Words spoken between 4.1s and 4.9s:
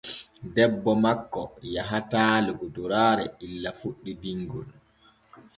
dinŋol.